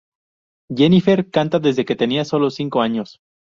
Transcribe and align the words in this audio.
Jennifer 0.75 1.29
canta 1.29 1.59
desde 1.59 1.85
que 1.85 1.95
tenía 1.95 2.25
sólo 2.25 2.49
cinco 2.49 2.81
años. 2.81 3.19